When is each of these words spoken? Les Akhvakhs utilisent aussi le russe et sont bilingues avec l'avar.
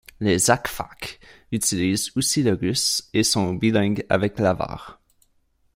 Les 0.19 0.49
Akhvakhs 0.49 1.19
utilisent 1.51 2.11
aussi 2.15 2.41
le 2.41 2.53
russe 2.53 3.07
et 3.13 3.21
sont 3.21 3.53
bilingues 3.53 4.03
avec 4.09 4.39
l'avar. 4.39 4.99